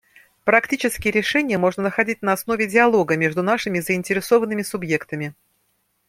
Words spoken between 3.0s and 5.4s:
между нашими заинтересованными субъектами.